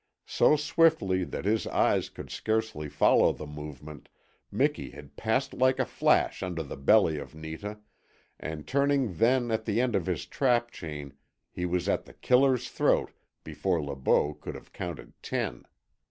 [0.25, 4.09] So swiftly that his eyes could scarcely follow the movement,
[4.51, 7.77] Miki had passed like a flash under the belly of Netah,
[8.39, 11.13] and turning then at the end of his trap chain
[11.51, 13.11] he was at The Killer's throat
[13.43, 15.67] before Le Beau could have counted ten.